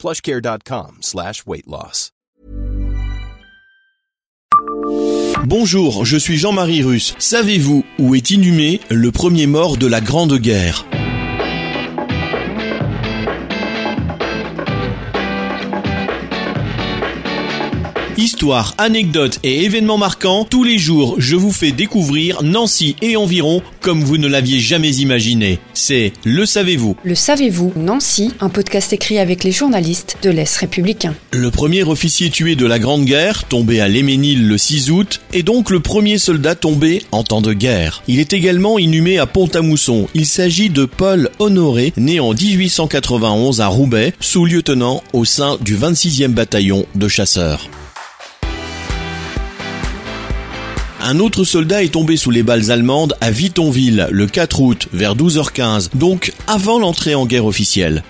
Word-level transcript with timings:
plushcare.com 0.00 0.96
slash. 1.02 1.42
Bonjour, 5.44 6.04
je 6.04 6.16
suis 6.16 6.38
Jean-Marie 6.38 6.82
Russe. 6.82 7.14
Savez-vous 7.18 7.84
où 7.98 8.14
est 8.14 8.30
inhumé 8.30 8.80
le 8.90 9.10
premier 9.12 9.46
mort 9.46 9.76
de 9.76 9.86
la 9.86 10.00
Grande 10.00 10.34
Guerre? 10.38 10.86
Histoire, 18.40 18.74
anecdotes 18.78 19.38
et 19.42 19.64
événements 19.64 19.98
marquants, 19.98 20.46
tous 20.48 20.64
les 20.64 20.78
jours 20.78 21.16
je 21.18 21.36
vous 21.36 21.52
fais 21.52 21.72
découvrir 21.72 22.42
Nancy 22.42 22.96
et 23.02 23.14
environ 23.18 23.60
comme 23.82 24.02
vous 24.02 24.16
ne 24.16 24.28
l'aviez 24.28 24.60
jamais 24.60 24.94
imaginé. 24.94 25.58
C'est 25.74 26.14
Le 26.24 26.46
Savez-vous 26.46 26.96
Le 27.04 27.14
savez-vous, 27.14 27.74
Nancy, 27.76 28.32
un 28.40 28.48
podcast 28.48 28.94
écrit 28.94 29.18
avec 29.18 29.44
les 29.44 29.52
journalistes 29.52 30.16
de 30.22 30.30
l'Est 30.30 30.56
républicain. 30.56 31.14
Le 31.32 31.50
premier 31.50 31.82
officier 31.82 32.30
tué 32.30 32.56
de 32.56 32.64
la 32.64 32.78
Grande 32.78 33.04
Guerre, 33.04 33.44
tombé 33.44 33.82
à 33.82 33.88
Léménil 33.88 34.48
le 34.48 34.56
6 34.56 34.90
août, 34.90 35.20
est 35.34 35.42
donc 35.42 35.68
le 35.68 35.80
premier 35.80 36.16
soldat 36.16 36.54
tombé 36.54 37.02
en 37.12 37.24
temps 37.24 37.42
de 37.42 37.52
guerre. 37.52 38.02
Il 38.08 38.20
est 38.20 38.32
également 38.32 38.78
inhumé 38.78 39.18
à 39.18 39.26
Pont-à-Mousson. 39.26 40.08
Il 40.14 40.24
s'agit 40.24 40.70
de 40.70 40.86
Paul 40.86 41.28
Honoré, 41.40 41.92
né 41.98 42.20
en 42.20 42.32
1891 42.32 43.60
à 43.60 43.66
Roubaix, 43.66 44.14
sous-lieutenant 44.18 45.02
au 45.12 45.26
sein 45.26 45.58
du 45.60 45.76
26e 45.76 46.28
bataillon 46.28 46.86
de 46.94 47.06
chasseurs. 47.06 47.68
Un 51.02 51.18
autre 51.18 51.44
soldat 51.44 51.82
est 51.82 51.94
tombé 51.94 52.18
sous 52.18 52.30
les 52.30 52.42
balles 52.42 52.70
allemandes 52.70 53.16
à 53.22 53.30
Vitonville 53.30 54.06
le 54.10 54.26
4 54.26 54.60
août 54.60 54.88
vers 54.92 55.16
12h15, 55.16 55.88
donc 55.94 56.34
avant 56.46 56.78
l'entrée 56.78 57.14
en 57.14 57.24
guerre 57.24 57.46
officielle. 57.46 58.04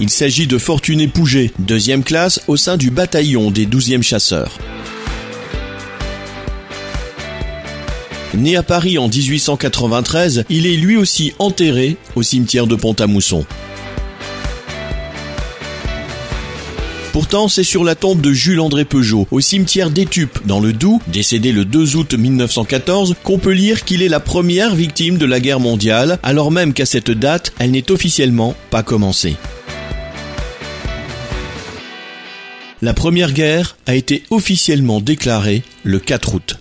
Il 0.00 0.08
s'agit 0.08 0.46
de 0.46 0.56
Fortuné 0.56 1.06
Pouget, 1.06 1.52
deuxième 1.58 2.02
classe 2.02 2.40
au 2.48 2.56
sein 2.56 2.78
du 2.78 2.90
bataillon 2.90 3.50
des 3.50 3.66
12e 3.66 4.02
chasseurs. 4.02 4.58
Né 8.34 8.56
à 8.56 8.62
Paris 8.62 8.96
en 8.96 9.08
1893, 9.08 10.44
il 10.48 10.66
est 10.66 10.76
lui 10.76 10.96
aussi 10.96 11.34
enterré 11.38 11.98
au 12.14 12.22
cimetière 12.22 12.66
de 12.66 12.74
Pont-à-Mousson. 12.74 13.44
Pourtant, 17.16 17.48
c'est 17.48 17.64
sur 17.64 17.82
la 17.82 17.94
tombe 17.94 18.20
de 18.20 18.30
Jules-André 18.30 18.84
Peugeot, 18.84 19.26
au 19.30 19.40
cimetière 19.40 19.88
d'Étupes, 19.88 20.40
dans 20.44 20.60
le 20.60 20.74
Doubs, 20.74 21.00
décédé 21.06 21.50
le 21.50 21.64
2 21.64 21.96
août 21.96 22.12
1914, 22.12 23.14
qu'on 23.24 23.38
peut 23.38 23.52
lire 23.52 23.86
qu'il 23.86 24.02
est 24.02 24.10
la 24.10 24.20
première 24.20 24.74
victime 24.74 25.16
de 25.16 25.24
la 25.24 25.40
guerre 25.40 25.58
mondiale, 25.58 26.18
alors 26.22 26.50
même 26.50 26.74
qu'à 26.74 26.84
cette 26.84 27.10
date, 27.10 27.54
elle 27.58 27.70
n'est 27.70 27.90
officiellement 27.90 28.54
pas 28.68 28.82
commencée. 28.82 29.36
La 32.82 32.92
première 32.92 33.32
guerre 33.32 33.78
a 33.86 33.94
été 33.94 34.22
officiellement 34.28 35.00
déclarée 35.00 35.62
le 35.84 35.98
4 35.98 36.34
août. 36.34 36.58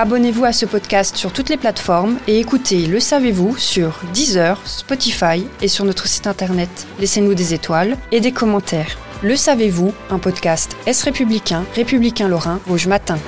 Abonnez-vous 0.00 0.44
à 0.44 0.52
ce 0.52 0.64
podcast 0.64 1.16
sur 1.16 1.32
toutes 1.32 1.48
les 1.48 1.56
plateformes 1.56 2.20
et 2.28 2.38
écoutez 2.38 2.86
Le 2.86 3.00
Savez-vous 3.00 3.56
sur 3.56 4.00
Deezer, 4.14 4.64
Spotify 4.64 5.44
et 5.60 5.66
sur 5.66 5.84
notre 5.84 6.06
site 6.06 6.28
internet. 6.28 6.70
Laissez-nous 7.00 7.34
des 7.34 7.52
étoiles 7.52 7.96
et 8.12 8.20
des 8.20 8.30
commentaires. 8.30 8.96
Le 9.24 9.34
Savez-vous, 9.34 9.92
un 10.10 10.20
podcast 10.20 10.76
Est 10.86 11.02
républicain, 11.02 11.64
républicain 11.74 12.28
lorrain, 12.28 12.60
Rouge 12.68 12.86
Matin. 12.86 13.18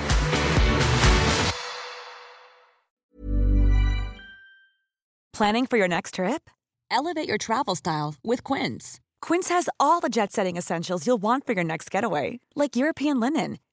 Planning 5.33 5.67
for 5.67 5.77
your 5.77 5.89
next 5.89 6.15
trip? 6.15 6.49
Elevate 6.89 7.27
your 7.27 7.39
travel 7.39 7.75
style 7.75 8.15
with 8.23 8.45
Quince. 8.45 9.01
Quince 9.21 9.51
has 9.51 9.69
all 9.81 9.99
the 10.01 10.09
jet 10.09 10.31
setting 10.31 10.57
essentials 10.57 11.05
you'll 11.05 11.21
want 11.21 11.45
for 11.45 11.53
your 11.53 11.65
next 11.65 11.91
getaway, 11.91 12.39
like 12.55 12.77
European 12.77 13.19
linen, 13.19 13.57